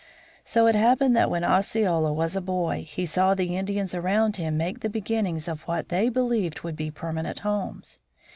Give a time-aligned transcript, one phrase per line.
[0.43, 4.57] So it happened that when Osceola was a boy he saw the Indians around him
[4.57, 7.99] make the beginnings of what they believed would be permanent homes.